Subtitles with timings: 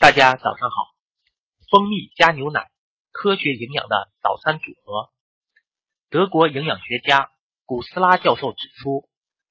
[0.00, 0.92] 大家早上好，
[1.70, 2.68] 蜂蜜加牛奶，
[3.12, 5.12] 科学营养的早餐组合。
[6.10, 7.30] 德国营养学家
[7.64, 9.08] 古斯拉教授指出，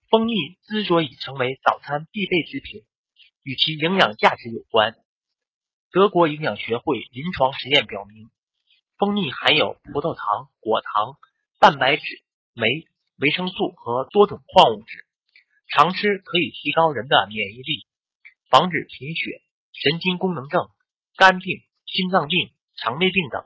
[0.10, 0.34] 蜂蜜
[0.68, 2.84] 之所以成为早餐必备之品，
[3.42, 4.96] 与其营养价值有关。
[5.92, 8.30] 德国营养学会临床实验表明，
[8.98, 11.18] 蜂蜜含有葡萄糖、果糖、
[11.60, 12.04] 蛋白质、
[12.54, 12.86] 酶、
[13.16, 15.08] 维生素和多种矿物质，
[15.70, 17.88] 常吃可以提高人的免疫力，
[18.50, 19.42] 防止贫血。
[19.74, 20.70] 神经功能症、
[21.18, 23.46] 肝病、心脏病、肠胃病等，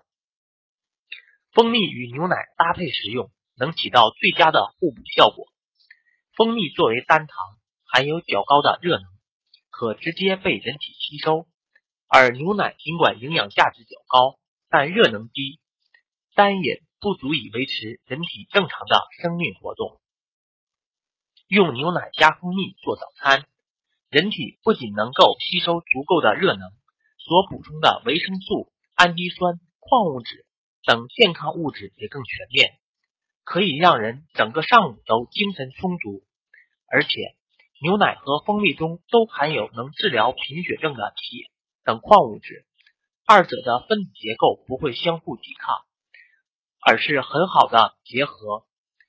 [1.54, 5.48] 蜂蜜与牛奶搭配食用，能起到最佳的互补效果。
[6.36, 7.38] 蜂蜜作为单糖，
[7.86, 9.06] 含有较高的热能，
[9.70, 11.48] 可直接被人体吸收；
[12.08, 14.38] 而牛奶尽管营养价值较高，
[14.70, 15.60] 但热能低，
[16.36, 20.00] 单饮不足以维持人体正常的生命活动。
[21.48, 23.48] 用牛奶加蜂蜜做早餐。
[24.10, 26.70] 人体不仅能够吸收足够的热能，
[27.18, 30.46] 所补充的维生素、氨基酸、矿物质
[30.86, 32.80] 等健康物质也更全面，
[33.44, 36.24] 可以让人整个上午都精神充足。
[36.90, 37.36] 而且，
[37.82, 41.52] 牛奶和蜂蜜中都含有能治疗贫血症的铁
[41.84, 42.66] 等矿物质，
[43.26, 45.76] 二者的分子结构不会相互抵抗，
[46.80, 48.66] 而是很好的结合，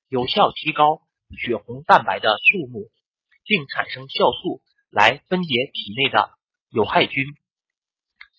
[0.08, 1.02] 有效提高
[1.38, 2.90] 血红蛋白的数目，
[3.44, 4.60] 并产生酵素。
[4.90, 6.30] 来分解体内的
[6.70, 7.26] 有害菌，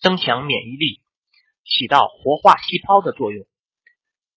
[0.00, 1.00] 增强免疫力，
[1.64, 3.46] 起到活化细胞的作用。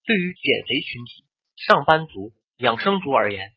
[0.06, 1.26] 对于减肥群体、
[1.56, 3.54] 上班族、养生族而言，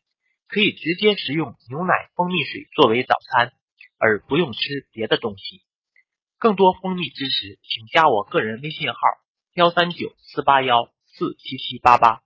[0.47, 3.51] 可以直接食用牛奶、蜂蜜水作为早餐，
[3.97, 5.61] 而不用吃别的东西。
[6.39, 8.97] 更多蜂蜜知识，请加我个人微信号：
[9.53, 12.23] 幺三九四八幺四七七八八。